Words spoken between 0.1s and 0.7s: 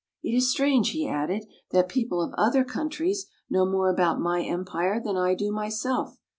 "It is